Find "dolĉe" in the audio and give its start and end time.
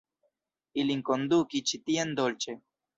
2.25-2.63